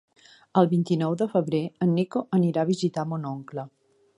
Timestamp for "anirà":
2.39-2.65